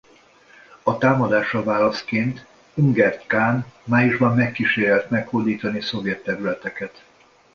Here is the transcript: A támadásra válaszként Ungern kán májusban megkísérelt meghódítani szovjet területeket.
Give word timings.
A 0.83 0.97
támadásra 0.97 1.63
válaszként 1.63 2.45
Ungern 2.73 3.27
kán 3.27 3.65
májusban 3.83 4.35
megkísérelt 4.35 5.09
meghódítani 5.09 5.81
szovjet 5.81 6.23
területeket. 6.23 7.03